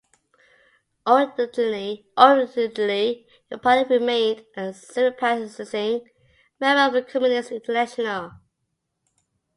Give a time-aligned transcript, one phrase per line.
[1.05, 6.09] Originally the party remained a sympathising
[6.59, 8.31] member of Communist International.